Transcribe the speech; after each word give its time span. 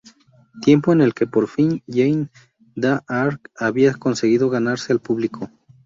Tiempo 0.63 0.93
en 0.93 1.01
el 1.01 1.13
que 1.13 1.27
por 1.27 1.47
fin 1.47 1.83
Janne 1.87 2.29
da 2.75 3.03
Arc 3.07 3.51
había 3.55 3.93
conseguido 3.93 4.49
ganarse 4.49 4.91
al 4.91 4.99
público. 4.99 5.51